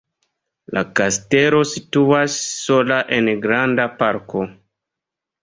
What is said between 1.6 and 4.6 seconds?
situas sola en granda parko.